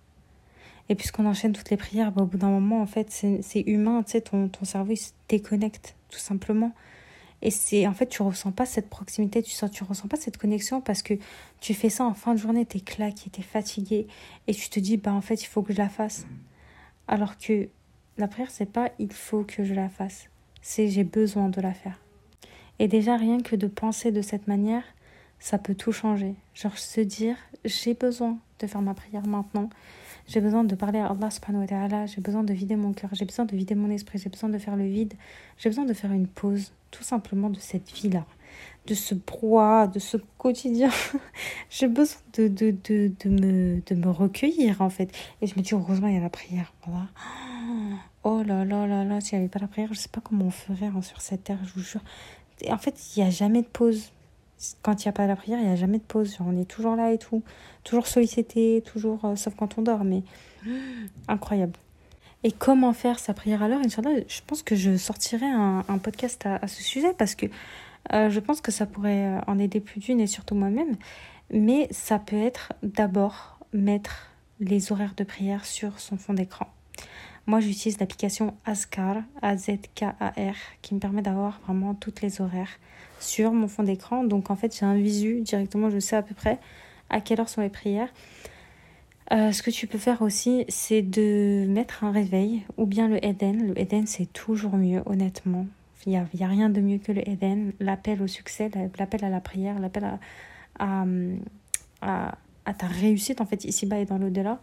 [0.89, 4.03] Et puisqu'on enchaîne toutes les prières, bah, au bout d'un moment, en fait, c'est humain,
[4.03, 6.71] tu sais, ton, ton cerveau il se déconnecte tout simplement.
[7.41, 10.37] Et c'est en fait, tu ressens pas cette proximité, tu sens, tu ressens pas cette
[10.37, 11.13] connexion parce que
[11.59, 14.07] tu fais ça en fin de journée, tu es claqué, tu es fatigué
[14.47, 16.25] et tu te dis, bah en fait, il faut que je la fasse.
[17.07, 17.69] Alors que
[18.17, 20.29] la prière, c'est pas il faut que je la fasse,
[20.61, 21.99] c'est j'ai besoin de la faire.
[22.79, 24.83] Et déjà, rien que de penser de cette manière,
[25.39, 26.35] ça peut tout changer.
[26.53, 29.69] Genre se dire, j'ai besoin de faire ma prière maintenant.
[30.27, 33.09] J'ai besoin de parler à Allah subhanahu wa ta'ala, j'ai besoin de vider mon cœur,
[33.13, 35.13] j'ai besoin de vider mon esprit, j'ai besoin de faire le vide,
[35.57, 38.25] j'ai besoin de faire une pause, tout simplement de cette vie-là,
[38.87, 40.89] de ce brouhaha, de ce quotidien.
[41.69, 45.15] j'ai besoin de, de, de, de, me, de me recueillir en fait.
[45.41, 46.73] Et je me dis, heureusement, il y a la prière.
[46.85, 47.07] Voilà.
[48.23, 50.19] Oh là là là là, s'il n'y avait pas la prière, je ne sais pas
[50.19, 52.01] comment on ferait hein, sur cette terre, je vous jure.
[52.69, 54.11] En fait, il n'y a jamais de pause
[54.81, 56.37] quand il n'y a pas la prière, il n'y a jamais de pause.
[56.39, 57.43] on est toujours là et tout.
[57.83, 60.23] Toujours sollicité, toujours, euh, sauf quand on dort, mais
[61.27, 61.73] incroyable.
[62.43, 66.45] Et comment faire sa prière à l'heure je pense que je sortirai un, un podcast
[66.45, 67.47] à, ce sujet parce que
[68.13, 70.95] euh, je pense que ça pourrait euh, en aider plus d'une et surtout moi-même.
[71.51, 76.67] Mais ça peut être d'abord mettre les horaires de prière sur son fond d'écran.
[77.47, 82.77] Moi, j'utilise l'application Azkar, A-Z-K-A-R, qui me permet d'avoir vraiment toutes les horaires
[83.21, 84.25] sur mon fond d'écran.
[84.25, 86.59] Donc, en fait, j'ai un visu directement, je sais à peu près
[87.09, 88.09] à quelle heure sont les prières.
[89.31, 93.23] Euh, ce que tu peux faire aussi, c'est de mettre un réveil ou bien le
[93.25, 93.67] Eden.
[93.67, 95.67] Le Eden, c'est toujours mieux, honnêtement.
[96.05, 97.73] Il n'y a, rien de mieux que le Eden.
[97.79, 100.19] L'appel au succès, l'appel à la prière, l'appel
[100.79, 101.05] à,
[102.77, 104.59] ta réussite, en fait, ici-bas et dans l'au-delà.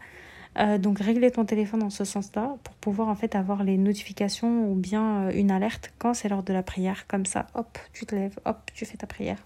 [0.59, 4.71] Euh, donc régler ton téléphone dans ce sens-là pour pouvoir en fait avoir les notifications
[4.71, 7.07] ou bien euh, une alerte quand c'est l'heure de la prière.
[7.09, 9.39] Comme ça, hop, tu te lèves, hop, tu fais ta prière.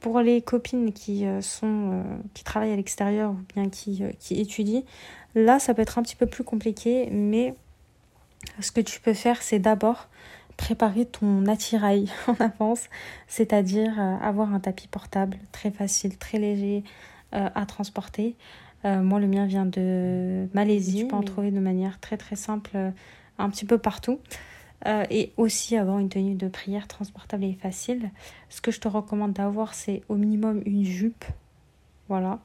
[0.00, 2.04] Pour les copines qui euh, sont
[2.34, 4.82] qui travaillent à l'extérieur ou bien qui, qui étudient,
[5.34, 7.54] là ça peut être un petit peu plus compliqué, mais
[8.60, 10.08] ce que tu peux faire c'est d'abord
[10.56, 12.88] préparer ton attirail en avance,
[13.26, 16.84] c'est-à-dire avoir un tapis portable très facile, très léger
[17.32, 18.36] à transporter.
[18.84, 21.00] Euh, moi, le mien vient de Malaisie.
[21.00, 22.90] Tu peux en trouver de manière très très simple euh,
[23.38, 24.18] un petit peu partout.
[24.86, 28.10] Euh, et aussi avoir une tenue de prière transportable et facile.
[28.48, 31.24] Ce que je te recommande d'avoir, c'est au minimum une jupe.
[32.08, 32.40] Voilà.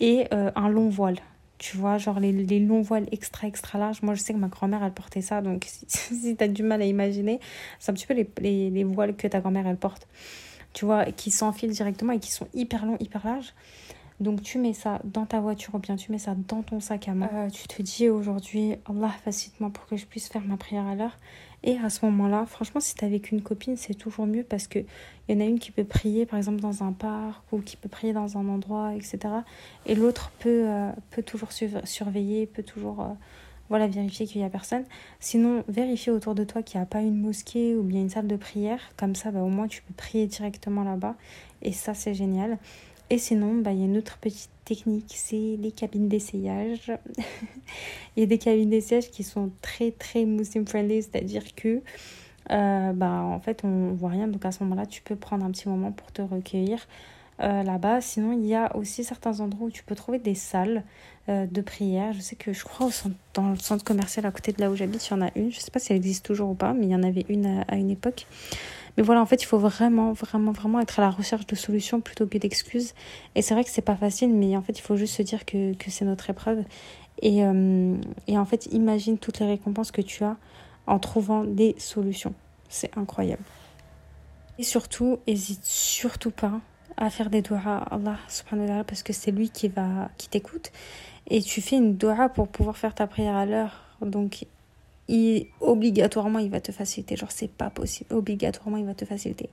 [0.00, 1.18] Et un long voile.
[1.58, 4.02] Tu vois, genre les, les, longs voiles extra extra larges.
[4.02, 5.40] Moi, je sais que ma grand-mère, elle portait ça.
[5.40, 7.40] Donc, si, si tu as du mal à imaginer,
[7.78, 10.06] c'est un petit peu les, les, les voiles que ta grand-mère, elle porte.
[10.72, 13.54] Tu vois, qui s'enfilent directement et qui sont hyper longs, hyper larges.
[14.18, 17.08] Donc tu mets ça dans ta voiture ou bien tu mets ça dans ton sac
[17.08, 17.28] à main.
[17.34, 20.94] Euh, tu te dis aujourd'hui, Allah facilite-moi pour que je puisse faire ma prière à
[20.94, 21.18] l'heure.
[21.62, 24.68] Et à ce moment-là, franchement, si tu es avec une copine, c'est toujours mieux parce
[24.68, 24.86] qu'il
[25.28, 27.88] y en a une qui peut prier par exemple dans un parc ou qui peut
[27.88, 29.18] prier dans un endroit, etc.
[29.84, 33.08] Et l'autre peut, euh, peut toujours surveiller, peut toujours euh,
[33.68, 34.84] voilà, vérifier qu'il n'y a personne.
[35.20, 38.28] Sinon, vérifier autour de toi qu'il n'y a pas une mosquée ou bien une salle
[38.28, 38.80] de prière.
[38.96, 41.16] Comme ça, bah, au moins, tu peux prier directement là-bas.
[41.62, 42.58] Et ça, c'est génial.
[43.10, 46.92] Et sinon, bah, il y a une autre petite technique, c'est les cabines d'essayage.
[48.16, 51.82] il y a des cabines d'essayage qui sont très très muslim friendly, c'est-à-dire que
[52.50, 55.50] euh, bah, en fait on voit rien, donc à ce moment-là tu peux prendre un
[55.50, 56.86] petit moment pour te recueillir
[57.40, 58.00] euh, là-bas.
[58.00, 60.82] Sinon il y a aussi certains endroits où tu peux trouver des salles
[61.28, 62.12] euh, de prière.
[62.12, 64.68] Je sais que je crois au centre, dans le centre commercial à côté de là
[64.68, 65.52] où j'habite, il y en a une.
[65.52, 67.26] Je ne sais pas si elle existe toujours ou pas, mais il y en avait
[67.28, 68.26] une à une époque.
[68.96, 72.00] Mais voilà, en fait, il faut vraiment, vraiment, vraiment être à la recherche de solutions
[72.00, 72.94] plutôt que d'excuses.
[73.34, 75.44] Et c'est vrai que c'est pas facile, mais en fait, il faut juste se dire
[75.44, 76.64] que, que c'est notre épreuve.
[77.22, 77.94] Et, euh,
[78.26, 80.36] et en fait, imagine toutes les récompenses que tu as
[80.86, 82.34] en trouvant des solutions.
[82.68, 83.42] C'est incroyable.
[84.58, 86.60] Et surtout, hésite surtout pas
[86.96, 90.28] à faire des doigts à Allah subhanahu wa parce que c'est lui qui va qui
[90.28, 90.72] t'écoute
[91.28, 94.46] et tu fais une doua pour pouvoir faire ta prière à l'heure donc
[95.08, 97.16] il, obligatoirement, il va te faciliter.
[97.16, 98.12] Genre, c'est pas possible.
[98.14, 99.48] Obligatoirement, il va te faciliter.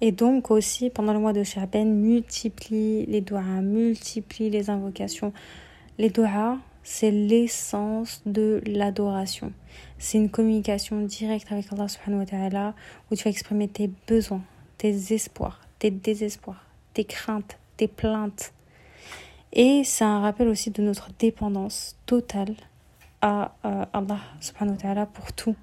[0.00, 5.32] Et donc aussi, pendant le mois de Shaban, multiplie les doigts, multiplie les invocations.
[5.98, 9.52] Les doigts, c'est l'essence de l'adoration.
[9.98, 12.74] C'est une communication directe avec Allah subhanahu wa ta'ala
[13.10, 14.42] où tu vas exprimer tes besoins,
[14.78, 18.54] tes espoirs, tes désespoirs, tes craintes, tes plaintes.
[19.52, 22.54] Et c'est un rappel aussi de notre dépendance totale
[23.22, 25.56] à euh, Allah subhanahu wa ta'ala pour tout.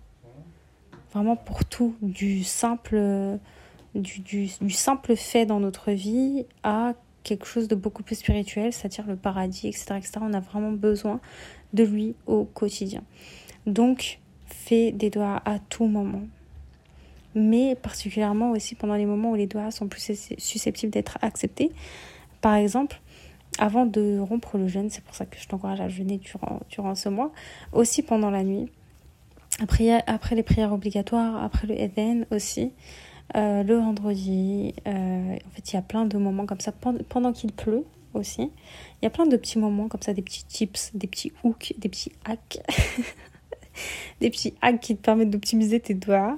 [1.14, 3.40] Vraiment pour tout, du simple,
[3.96, 6.94] du, du, simple fait dans notre vie à
[7.24, 10.12] quelque chose de beaucoup plus spirituel, c'est-à-dire le paradis, etc., etc.
[10.22, 11.20] On a vraiment besoin
[11.74, 13.04] de lui au quotidien.
[13.66, 16.24] Donc, fais des doigts à tout moment.
[17.36, 21.72] Mais particulièrement aussi pendant les moments où les doigts sont plus susceptibles d'être acceptés.
[22.42, 23.02] Par exemple,
[23.58, 26.20] avant de rompre le jeûne, c'est pour ça que je t'encourage à jeûner
[26.70, 27.32] durant, ce mois,
[27.74, 28.70] aussi pendant la nuit,
[29.62, 32.72] après, après les prières obligatoires, après le Eden aussi,
[33.36, 34.92] euh, le vendredi, euh,
[35.36, 38.52] en fait il y a plein de moments comme ça, pendant, qu'il pleut aussi,
[39.02, 41.74] il y a plein de petits moments comme ça, des petits tips, des petits hooks,
[41.78, 42.60] des petits hacks.
[44.22, 46.38] des petits hacks qui te permettent d'optimiser tes doigts.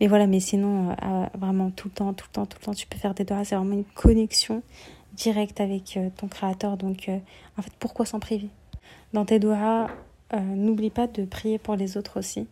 [0.00, 2.74] Mais voilà, mais sinon, euh, vraiment tout le temps, tout le temps, tout le temps,
[2.74, 3.44] tu peux faire des doigts.
[3.44, 4.62] C'est vraiment une connexion
[5.14, 6.76] direct avec euh, ton créateur.
[6.76, 7.18] Donc, euh,
[7.56, 8.48] en fait, pourquoi s'en priver?
[9.12, 9.88] Dans tes doigts,
[10.32, 12.46] euh, n'oublie pas de prier pour les autres aussi.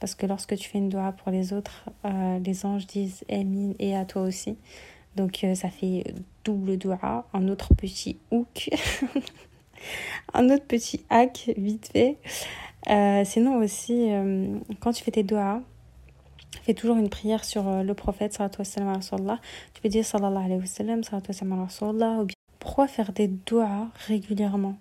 [0.00, 1.88] Parce que lorsque tu fais une doigt pour les autres,
[2.44, 4.56] les anges disent Amin et à toi aussi.
[5.14, 6.12] Donc, ça fait
[6.44, 8.68] double doigt, un autre petit hook,
[10.34, 12.18] un autre petit hack vite fait.
[13.24, 14.08] sinon aussi,
[14.80, 15.62] quand tu fais tes doigts,
[16.62, 21.00] fais toujours une prière sur euh, le prophète, Tu peux dire sallallahu alayhi wa sallam,
[21.00, 24.76] ou bien pourquoi faire des doigts régulièrement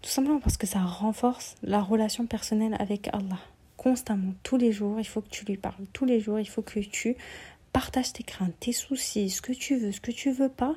[0.00, 3.38] Tout simplement parce que ça renforce la relation personnelle avec Allah.
[3.76, 5.84] Constamment, tous les jours, il faut que tu lui parles.
[5.92, 7.16] Tous les jours, il faut que tu
[7.72, 10.74] partages tes craintes, tes soucis, ce que tu veux, ce que tu veux pas,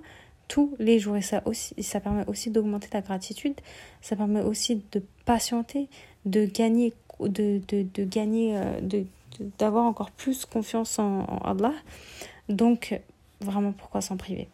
[0.48, 1.18] tous les jours.
[1.18, 3.56] Et ça, aussi, ça permet aussi d'augmenter ta gratitude.
[4.02, 5.88] Ça permet aussi de patienter,
[6.26, 9.06] de gagner de, de, de gagner, euh, de,
[9.58, 11.74] d'avoir encore plus confiance en, Allah.
[12.50, 13.00] Donc,
[13.42, 14.48] vraiment, pourquoi s'en priver?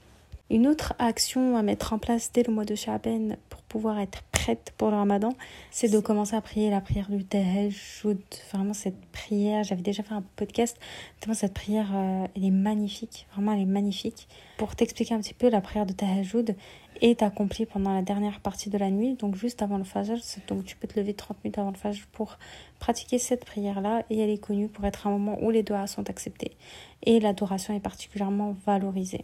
[0.51, 4.21] Une autre action à mettre en place dès le mois de Sha'ban pour pouvoir être
[4.33, 5.29] prête pour le ramadan,
[5.71, 8.19] c'est de commencer à prier la prière du Tahajjud.
[8.51, 10.77] Vraiment, cette prière, j'avais déjà fait un podcast,
[11.21, 13.27] tellement cette prière, euh, elle est magnifique.
[13.31, 14.27] Vraiment, elle est magnifique.
[14.57, 16.53] Pour t'expliquer un petit peu, la prière de Tahajjud
[16.99, 20.17] est accomplie pendant la dernière partie de la nuit, donc juste avant le Fajr.
[20.49, 22.37] Donc, tu peux te lever 30 minutes avant le Fajr pour
[22.77, 24.03] pratiquer cette prière-là.
[24.09, 26.57] Et elle est connue pour être un moment où les doigts sont acceptés.
[27.03, 29.23] Et l'adoration est particulièrement valorisée.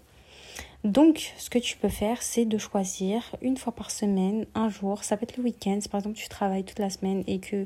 [0.84, 5.04] Donc, ce que tu peux faire, c'est de choisir une fois par semaine, un jour.
[5.04, 5.80] Ça peut être le week-end.
[5.82, 7.66] Si par exemple tu travailles toute la semaine et que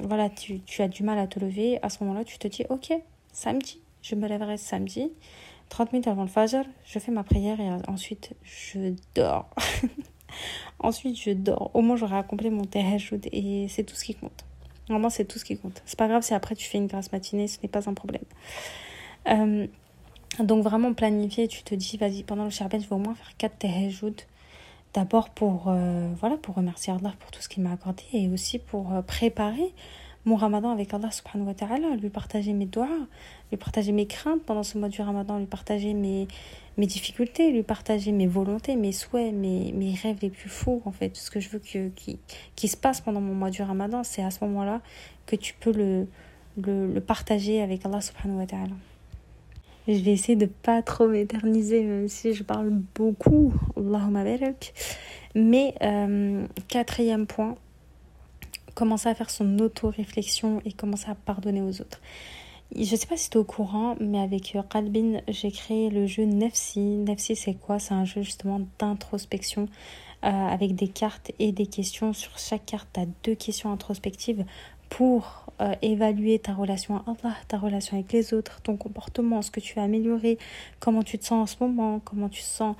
[0.00, 2.92] voilà, tu, as du mal à te lever, à ce moment-là, tu te dis Ok,
[3.32, 5.10] samedi, je me lèverai samedi.
[5.70, 9.50] 30 minutes avant le Fajr, je fais ma prière et ensuite je dors.
[10.78, 11.70] ensuite, je dors.
[11.74, 14.44] Au moins, j'aurai accompli mon tahajjud et c'est tout ce qui compte.
[14.88, 15.82] Vraiment, c'est tout ce qui compte.
[15.84, 18.24] C'est pas grave si après tu fais une grasse matinée, ce n'est pas un problème.
[19.28, 19.66] Euh,
[20.44, 23.36] donc vraiment planifier, tu te dis, vas-y, pendant le Sharben, je vais au moins faire
[23.36, 24.14] 4 tahajjud.
[24.94, 28.58] D'abord pour, euh, voilà, pour remercier Allah pour tout ce qu'il m'a accordé et aussi
[28.58, 29.74] pour euh, préparer
[30.24, 32.88] mon ramadan avec Allah subhanahu wa ta'ala, lui partager mes doigts,
[33.50, 36.26] lui partager mes craintes pendant ce mois du ramadan, lui partager mes,
[36.76, 40.92] mes difficultés, lui partager mes volontés, mes souhaits, mes, mes rêves les plus fous, en
[40.92, 42.18] fait, ce que je veux que, qui,
[42.56, 44.80] qui se passe pendant mon mois du ramadan, c'est à ce moment-là
[45.26, 46.06] que tu peux le,
[46.56, 48.74] le, le partager avec Allah subhanahu wa ta'ala.
[49.88, 53.54] Je vais essayer de pas trop m'éterniser, même si je parle beaucoup.
[53.74, 54.74] Allahumma barak.
[55.34, 57.54] Mais euh, quatrième point,
[58.74, 62.02] commencer à faire son auto-réflexion et commencer à pardonner aux autres.
[62.74, 65.88] Je ne sais pas si tu es au courant, mais avec euh, Qalbin, j'ai créé
[65.88, 66.80] le jeu Nefsi.
[66.80, 67.78] Nefsi, c'est quoi?
[67.78, 69.68] C'est un jeu justement d'introspection
[70.22, 72.12] euh, avec des cartes et des questions.
[72.12, 74.44] Sur chaque carte, tu as deux questions introspectives
[74.90, 79.50] pour euh, évaluer ta relation à Allah, ta relation avec les autres, ton comportement, ce
[79.50, 80.38] que tu as amélioré,
[80.80, 82.76] comment tu te sens en ce moment, comment tu te sens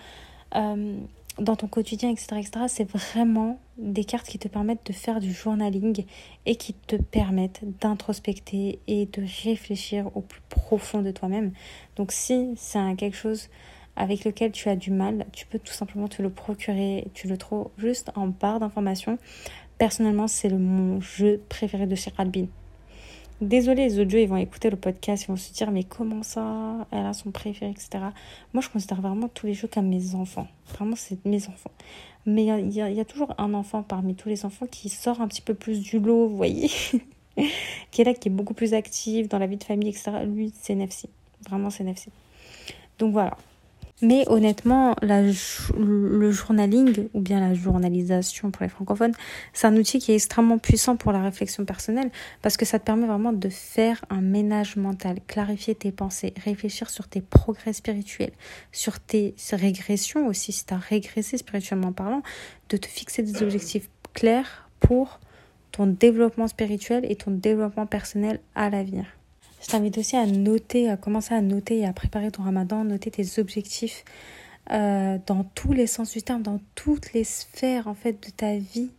[0.55, 0.99] euh,
[1.39, 2.67] dans ton quotidien, etc.
[2.69, 6.05] C'est vraiment des cartes qui te permettent de faire du journaling
[6.47, 11.53] et qui te permettent d'introspecter et de réfléchir au plus profond de toi-même.
[11.97, 13.49] Donc si c'est quelque chose
[13.97, 17.09] avec lequel tu as du mal, tu peux tout simplement te le procurer.
[17.15, 19.19] Tu le trouves juste en barre d'informations
[19.79, 22.47] Personnellement, c'est mon jeu préféré de Cheikh Albin.
[23.41, 26.87] Désolé, les autres ils vont écouter le podcast, ils vont se dire, mais comment ça?
[26.91, 28.05] Elle a son préféré, etc.
[28.53, 30.49] Moi, je considère vraiment tous les jeux comme mes enfants.
[30.75, 31.71] Vraiment, c'est mes enfants.
[32.27, 35.41] Mais il y, a toujours un enfant parmi tous les enfants qui sort un petit
[35.41, 36.71] peu plus du lot, vous voyez?
[37.93, 40.11] Qui est là, qui est beaucoup plus actif dans la vie de famille, etc.
[40.27, 41.09] Lui, c'est Nefsi.
[41.49, 42.11] Vraiment, c'est Nefsi.
[42.99, 43.37] Donc voilà.
[44.01, 49.13] Mais honnêtement, le journaling, ou bien la journalisation pour les francophones,
[49.53, 52.85] c'est un outil qui est extrêmement puissant pour la réflexion personnelle, parce que ça te
[52.85, 58.31] permet vraiment de faire un ménage mental, clarifier tes pensées, réfléchir sur tes progrès spirituels,
[58.71, 62.23] sur tes régressions aussi, si tu as régressé spirituellement parlant,
[62.69, 65.19] de te fixer des objectifs clairs pour
[65.73, 69.18] ton développement spirituel et ton développement personnel à l'avenir.
[69.61, 73.11] Je t'invite aussi à noter, à commencer à noter et à préparer ton ramadan, noter
[73.11, 74.05] tes objectifs
[74.71, 78.57] euh, dans tous les sens du terme, dans toutes les sphères en fait de ta
[78.57, 78.91] vie,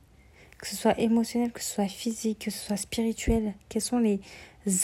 [0.58, 3.54] que ce soit émotionnel, que ce soit physique, que ce soit spirituel.
[3.70, 4.20] Quels sont les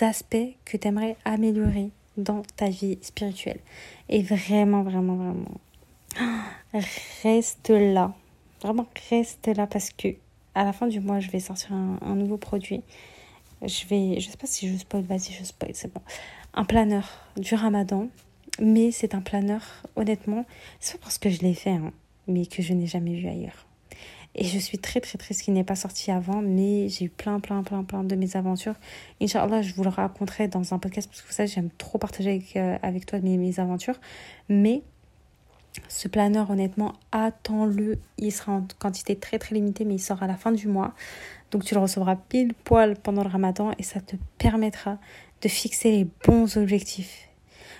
[0.01, 3.59] aspects que tu aimerais améliorer dans ta vie spirituelle?
[4.07, 6.89] Et vraiment, vraiment, vraiment,
[7.23, 8.13] reste là.
[8.61, 10.09] Vraiment, reste là parce que
[10.53, 12.81] à la fin du mois, je vais sortir un, un nouveau produit
[13.67, 16.01] je vais, je sais pas si je spoil, vas-y, je spoil, c'est bon.
[16.53, 18.07] Un planeur du ramadan,
[18.59, 19.61] mais c'est un planeur,
[19.95, 20.45] honnêtement,
[20.79, 21.91] c'est pas parce que je l'ai fait, hein,
[22.27, 23.65] mais que je n'ai jamais vu ailleurs.
[24.37, 27.39] Et je suis très très triste qu'il n'ait pas sorti avant, mais j'ai eu plein
[27.39, 28.75] plein plein plein de mes aventures.
[29.21, 32.31] Inch'Allah, je vous le raconterai dans un podcast parce que vous savez, j'aime trop partager
[32.31, 33.95] avec, euh, avec toi mes, mes aventures.
[34.49, 34.83] Mais
[35.87, 37.99] ce planeur, honnêtement, attends-le.
[38.17, 40.93] Il sera en quantité très très limitée, mais il sort à la fin du mois.
[41.51, 44.97] Donc tu le recevras pile poil pendant le ramadan et ça te permettra
[45.41, 47.29] de fixer les bons objectifs.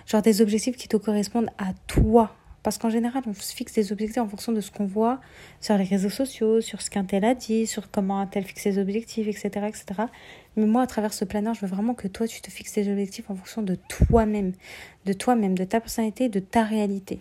[0.05, 2.35] Genre des objectifs qui te correspondent à toi.
[2.63, 5.21] Parce qu'en général, on se fixe des objectifs en fonction de ce qu'on voit
[5.61, 8.63] sur les réseaux sociaux, sur ce qu'un tel a dit, sur comment un tel fixe
[8.63, 9.85] ses objectifs, etc., etc.
[10.55, 12.89] Mais moi, à travers ce planeur, je veux vraiment que toi, tu te fixes des
[12.89, 14.53] objectifs en fonction de toi-même,
[15.05, 17.19] de toi-même, de ta personnalité, de ta réalité.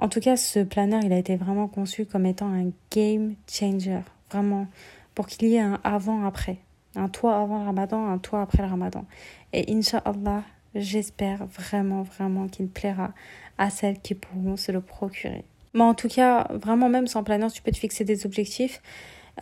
[0.00, 4.00] En tout cas, ce planeur, il a été vraiment conçu comme étant un game changer.
[4.30, 4.66] Vraiment,
[5.14, 6.56] pour qu'il y ait un avant-après.
[6.96, 9.04] Un toi avant le ramadan, un toi après le ramadan.
[9.52, 10.42] Et Inch'Allah,
[10.74, 13.12] j'espère vraiment, vraiment qu'il plaira
[13.58, 15.44] à celles qui pourront se le procurer.
[15.74, 18.80] Mais en tout cas, vraiment, même sans planeur, tu peux te fixer des objectifs.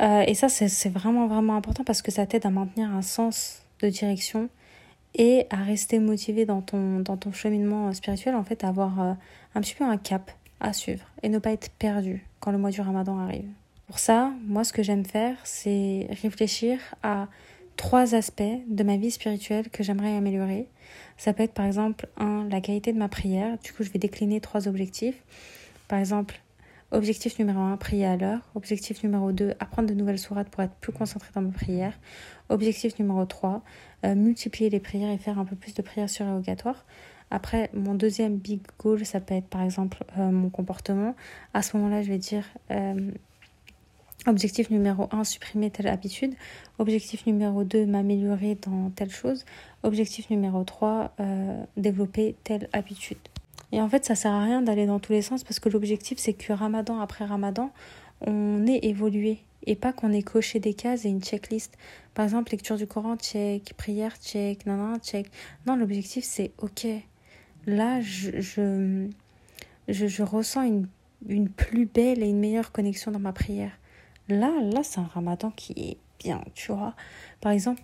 [0.01, 3.63] Euh, et ça, c'est vraiment, vraiment important parce que ça t'aide à maintenir un sens
[3.81, 4.49] de direction
[5.15, 9.13] et à rester motivé dans ton, dans ton cheminement spirituel, en fait, à avoir euh,
[9.55, 12.71] un petit peu un cap à suivre et ne pas être perdu quand le mois
[12.71, 13.49] du ramadan arrive.
[13.87, 17.29] Pour ça, moi, ce que j'aime faire, c'est réfléchir à
[17.77, 20.69] trois aspects de ma vie spirituelle que j'aimerais améliorer.
[21.17, 23.57] Ça peut être par exemple, un, la qualité de ma prière.
[23.65, 25.23] Du coup, je vais décliner trois objectifs.
[25.87, 26.41] Par exemple,
[26.91, 28.41] objectif numéro un, prier à l'heure.
[28.55, 31.99] Objectif numéro 2, apprendre de nouvelles sourates pour être plus concentré dans mes prières.
[32.51, 33.63] Objectif numéro 3,
[34.05, 36.85] euh, multiplier les prières et faire un peu plus de prières surérogatoires.
[37.31, 41.15] Après, mon deuxième big goal, ça peut être par exemple euh, mon comportement.
[41.55, 43.11] À ce moment-là, je vais dire euh,
[44.27, 46.35] Objectif numéro 1, supprimer telle habitude.
[46.79, 49.45] Objectif numéro 2, m'améliorer dans telle chose.
[49.85, 53.19] Objectif numéro 3, euh, développer telle habitude.
[53.71, 56.19] Et en fait, ça sert à rien d'aller dans tous les sens parce que l'objectif,
[56.19, 57.71] c'est que ramadan après ramadan,
[58.27, 61.77] on ait évolué et pas qu'on ait coché des cases et une checklist.
[62.15, 65.31] Par exemple, lecture du Coran, check, prière, check, non, check.
[65.67, 66.87] Non, l'objectif, c'est ok.
[67.69, 69.09] Là, je, je,
[69.89, 70.89] je, ressens une,
[71.29, 73.73] une plus belle et une meilleure connexion dans ma prière.
[74.31, 76.95] Là, là, c'est un ramadan qui est bien, tu vois.
[77.43, 77.83] Par exemple,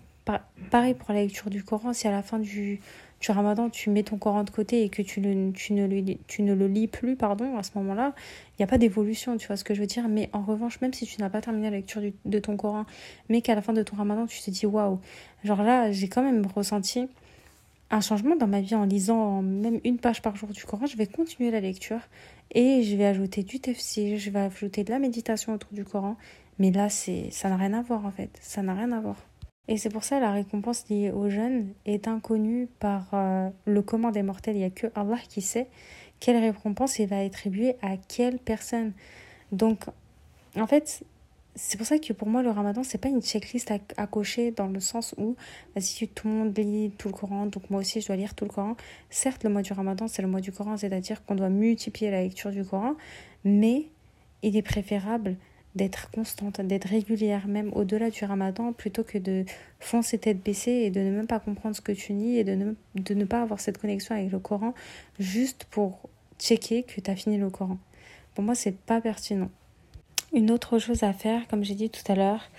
[0.70, 2.80] pareil pour la lecture du Coran, si à la fin du,
[3.20, 6.14] du ramadan, tu mets ton Coran de côté et que tu, ne, tu, ne, le,
[6.28, 8.14] tu ne le lis plus, pardon, à ce moment-là,
[8.52, 10.08] il n'y a pas d'évolution, tu vois ce que je veux dire.
[10.08, 12.86] Mais en revanche, même si tu n'as pas terminé la lecture de ton Coran,
[13.28, 14.98] mais qu'à la fin de ton ramadan, tu te dis waouh,
[15.44, 17.06] genre là, j'ai quand même ressenti
[17.90, 20.96] un changement dans ma vie en lisant même une page par jour du Coran, je
[20.96, 22.00] vais continuer la lecture
[22.52, 26.16] et je vais ajouter du tafsir, je vais ajouter de la méditation autour du Coran.
[26.58, 29.16] Mais là, c'est ça n'a rien à voir en fait, ça n'a rien à voir.
[29.66, 34.10] Et c'est pour ça la récompense liée aux jeunes est inconnue par euh, le commun
[34.10, 34.56] des mortels.
[34.56, 35.68] Il n'y a que Allah qui sait
[36.20, 38.92] quelle récompense il va attribuer à quelle personne.
[39.52, 39.84] Donc,
[40.56, 41.04] en fait,
[41.56, 44.66] c'est pour ça que pour moi, le ramadan, c'est pas une checklist à, cocher dans
[44.66, 45.36] le sens où,
[45.76, 48.44] vas-y, tout le monde lit tout le Coran, donc moi aussi, je dois lire tout
[48.44, 48.76] le Coran.
[49.08, 52.22] Certes, le mois du ramadan, c'est le mois du Coran, c'est-à-dire qu'on doit multiplier la
[52.22, 52.94] lecture du Coran,
[53.44, 53.86] mais
[54.42, 55.36] il est préférable
[55.76, 59.44] d'être constante, d'être régulière, même au-delà du ramadan, plutôt que de
[59.80, 62.54] foncer tête baissée et de ne même pas comprendre ce que tu lis et de
[62.54, 64.74] ne, de ne pas avoir cette connexion avec le Coran
[65.18, 66.00] juste pour
[66.38, 67.78] checker que tu as fini le Coran.
[68.34, 69.50] Pour moi, c'est pas pertinent.
[70.34, 72.50] Une autre chose à faire, comme j'ai dit tout à l'heure,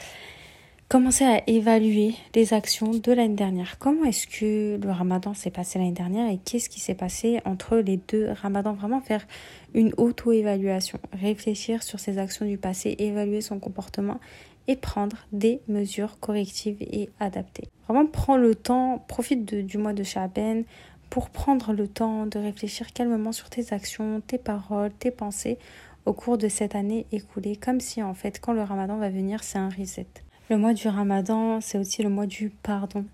[0.88, 3.77] commencer à évaluer les actions de l'année dernière.
[3.79, 7.75] Comment est-ce que le ramadan s'est passé l'année dernière et qu'est-ce qui s'est passé entre
[7.75, 8.29] les deux?
[8.41, 9.27] Ramadans Vraiment faire
[9.73, 14.21] une auto-évaluation, réfléchir sur ses actions du passé, évaluer son comportement
[14.69, 17.67] et prendre des mesures correctives et adaptées.
[17.89, 20.63] Vraiment, prends le temps, profite du mois de Shaben
[21.09, 25.57] pour prendre le temps de réfléchir calmement sur tes actions, tes paroles, tes pensées
[26.05, 29.43] au cours de cette année écoulée, comme si en fait quand le ramadan va venir,
[29.43, 30.07] c'est un reset.
[30.49, 33.05] Le mois du ramadan, c'est aussi le mois du pardon.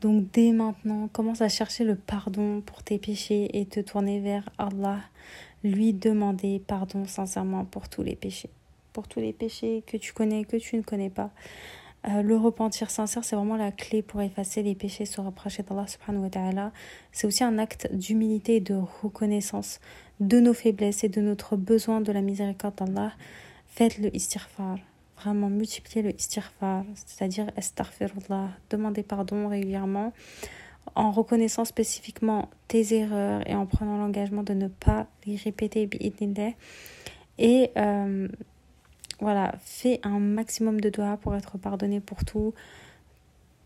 [0.00, 4.48] Donc dès maintenant, commence à chercher le pardon pour tes péchés et te tourner vers
[4.58, 4.98] Allah,
[5.62, 8.50] lui demander pardon sincèrement pour tous les péchés,
[8.92, 11.30] pour tous les péchés que tu connais, que tu ne connais pas.
[12.08, 15.86] Euh, le repentir sincère, c'est vraiment la clé pour effacer les péchés, se rapprocher d'Allah
[15.86, 16.72] subhanahu wa ta'ala.
[17.12, 19.80] C'est aussi un acte d'humilité et de reconnaissance
[20.18, 23.12] de nos faiblesses et de notre besoin de la miséricorde d'Allah.
[23.66, 24.78] Faites le istighfar.
[25.16, 28.48] Vraiment, multipliez le istighfar, c'est-à-dire astaghfirullah.
[28.70, 30.12] Demandez pardon régulièrement
[30.94, 35.88] en reconnaissant spécifiquement tes erreurs et en prenant l'engagement de ne pas les répéter.
[37.38, 38.28] Et euh,
[39.22, 42.54] voilà, fais un maximum de doigts pour être pardonné pour tout.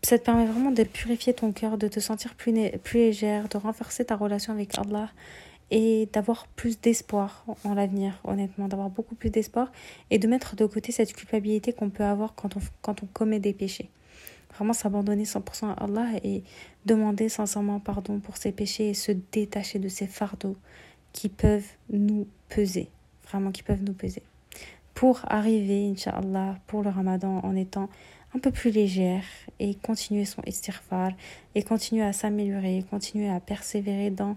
[0.03, 3.57] Ça te permet vraiment de purifier ton cœur, de te sentir plus, plus légère, de
[3.57, 5.09] renforcer ta relation avec Allah
[5.71, 9.71] et d'avoir plus d'espoir en l'avenir, honnêtement, d'avoir beaucoup plus d'espoir
[10.11, 13.39] et de mettre de côté cette culpabilité qu'on peut avoir quand on, quand on commet
[13.39, 13.89] des péchés.
[14.53, 16.43] Vraiment s'abandonner 100% à Allah et
[16.85, 20.55] demander sincèrement pardon pour ses péchés et se détacher de ces fardeaux
[21.13, 22.89] qui peuvent nous peser,
[23.27, 24.21] vraiment qui peuvent nous peser
[24.97, 27.87] pour arriver, Inch'Allah, pour le ramadan en étant
[28.33, 29.21] un peu plus légère
[29.59, 31.11] et continuer son istighfar
[31.53, 34.35] et continuer à s'améliorer, continuer à persévérer dans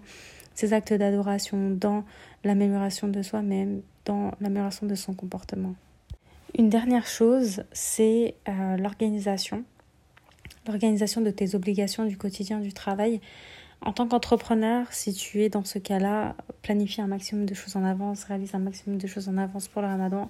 [0.53, 2.03] ses actes d'adoration, dans
[2.43, 5.73] l'amélioration de soi-même, dans l'amélioration de son comportement.
[6.55, 9.63] Une dernière chose, c'est euh, l'organisation.
[10.67, 13.19] L'organisation de tes obligations du quotidien du travail.
[13.83, 17.83] En tant qu'entrepreneur, si tu es dans ce cas-là, planifie un maximum de choses en
[17.83, 20.29] avance, réalise un maximum de choses en avance pour le ramadan.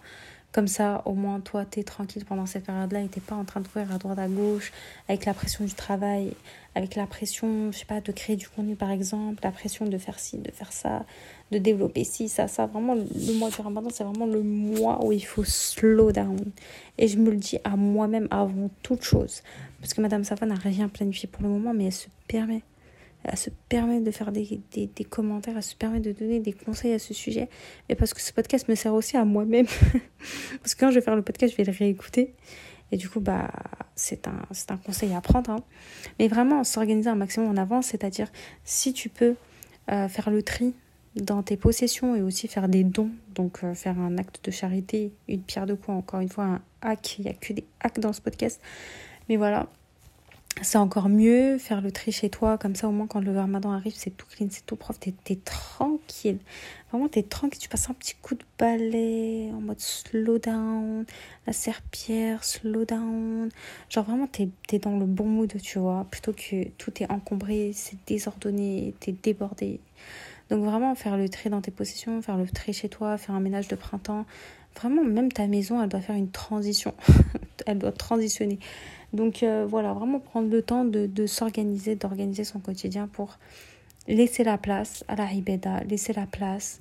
[0.54, 3.44] Comme ça, au moins, toi, tu es tranquille pendant cette période-là et t'es pas en
[3.44, 4.72] train de courir à droite, à gauche,
[5.10, 6.34] avec la pression du travail,
[6.76, 9.98] avec la pression, je sais pas, de créer du contenu, par exemple, la pression de
[9.98, 11.06] faire ci, de faire ça,
[11.52, 12.68] de développer ci, ça, ça.
[12.68, 16.40] Vraiment, le mois du ramadan, c'est vraiment le mois où il faut slow down.
[16.98, 19.42] Et je me le dis à moi-même avant toute chose.
[19.82, 22.62] Parce que Madame Safa n'a rien planifié pour le moment, mais elle se permet
[23.24, 26.94] elle se permet de faire des, des, commentaires, elle se permet de donner des conseils
[26.94, 27.50] à ce sujet.
[27.88, 29.68] Mais parce que ce podcast me sert aussi à moi-même.
[30.62, 32.34] parce que quand je vais faire le podcast, je vais le réécouter.
[32.92, 33.50] Et du coup, bah,
[33.96, 35.52] c'est un, un conseil à prendre.
[35.52, 35.64] Hein.
[36.20, 38.28] Mais vraiment, s'organiser un maximum en avance, c'est-à-dire
[38.64, 39.36] si tu peux
[39.92, 40.74] euh, faire le tri
[41.16, 45.14] dans tes possessions et aussi faire des dons, donc euh, faire un acte de charité,
[45.28, 47.20] une pierre de coups, encore une fois, un hack.
[47.20, 48.62] Il n'y a que des hacks dans ce podcast.
[49.30, 49.68] Mais voilà,
[50.64, 53.72] c'est encore mieux faire le tri chez toi comme ça au moins quand le ramadan
[53.72, 56.38] arrive c'est tout clean c'est tout propre t'es es tranquille.
[56.92, 61.06] Vraiment t'es tranquille tu passes un petit coup de balai en mode slow down
[61.48, 63.50] la serpillère slow down.
[63.90, 67.72] Genre vraiment t'es es dans le bon mood tu vois plutôt que tout est encombré
[67.74, 69.80] c'est désordonné t'es débordé.
[70.50, 73.40] Donc vraiment faire le tri dans tes possessions faire le tri chez toi faire un
[73.40, 74.26] ménage de printemps.
[74.76, 76.94] Vraiment même ta maison elle doit faire une transition.
[77.68, 78.58] Elle doit transitionner
[79.14, 83.38] donc euh, voilà, vraiment prendre le temps de, de s'organiser, d'organiser son quotidien pour
[84.08, 86.80] laisser la place à la ibeda, laisser la place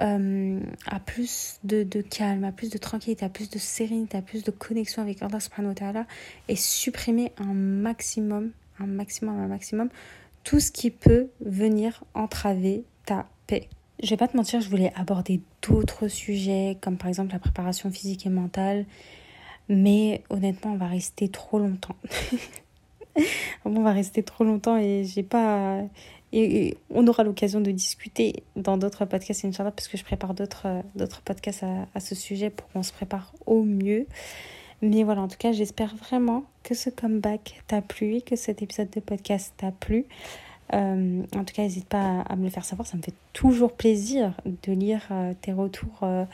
[0.00, 4.22] euh, à plus de, de, calme, à plus de tranquillité, à plus de sérénité, à
[4.22, 6.06] plus de connexion avec Allah subhanahu wa ta'ala
[6.48, 9.88] et supprimer un maximum, un maximum, un maximum
[10.44, 13.68] tout ce qui peut venir entraver ta paix.
[14.02, 17.90] Je vais pas te mentir, je voulais aborder d'autres sujets comme par exemple la préparation
[17.90, 18.86] physique et mentale
[19.68, 21.96] mais honnêtement, on va rester trop longtemps.
[23.64, 25.82] on va rester trop longtemps et j'ai pas.
[26.32, 30.66] Et, on aura l'occasion de discuter dans d'autres podcasts, Inch'Allah, parce que je prépare d'autres,
[31.24, 34.06] podcasts à, à, ce sujet pour qu'on se prépare au mieux.
[34.82, 38.90] Mais voilà, en tout cas, j'espère vraiment que ce comeback t'a plu, que cet épisode
[38.90, 40.06] de podcast t'a plu.
[40.74, 43.72] Euh, en tout cas, n'hésite pas à, me le faire savoir, ça me fait toujours
[43.72, 46.00] plaisir de lire euh, tes retours.
[46.02, 46.24] Euh,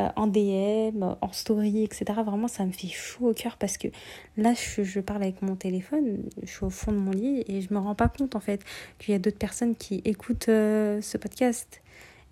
[0.00, 2.04] euh, en DM, en story, etc.
[2.24, 3.88] Vraiment, ça me fait chaud au cœur parce que
[4.36, 7.60] là, je, je, parle avec mon téléphone, je suis au fond de mon lit et
[7.60, 8.60] je me rends pas compte en fait
[8.98, 11.80] qu'il y a d'autres personnes qui écoutent euh, ce podcast.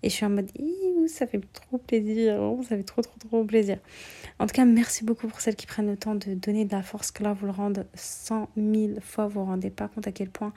[0.03, 0.51] Et je suis en mode,
[1.07, 3.77] ça fait trop plaisir, ça fait trop, trop, trop plaisir.
[4.37, 6.83] En tout cas, merci beaucoup pour celles qui prennent le temps de donner de la
[6.83, 10.11] force, que là, vous le rendez cent mille fois, vous vous rendez pas compte à
[10.11, 10.51] quel point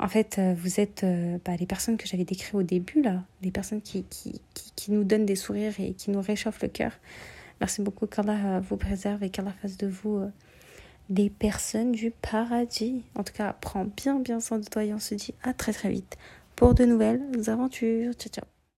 [0.00, 3.24] en fait, euh, vous êtes euh, bah, les personnes que j'avais décrites au début, là,
[3.42, 6.92] les personnes qui, qui, qui, nous donnent des sourires et qui nous réchauffent le cœur.
[7.60, 10.20] Merci beaucoup, qu'Allah euh, vous préserve et qu'Allah fasse de vous
[11.10, 13.02] des personnes du paradis.
[13.16, 15.72] En tout cas, prends bien, bien soin de toi et on se dit à très,
[15.72, 16.16] très vite
[16.54, 18.12] pour de nouvelles aventures.
[18.14, 18.57] Ciao, ciao.